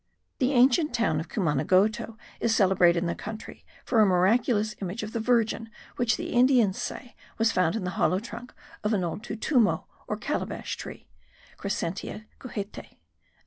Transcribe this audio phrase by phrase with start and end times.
[0.39, 5.13] The ancient town of Cumanagoto is celebrated in the country for a miraculous image of
[5.13, 8.51] the Virgin,* which the Indians say was found in the hollow trunk
[8.83, 11.07] of an old tutumo, or calabash tree
[11.55, 12.97] (Crescentia cujete).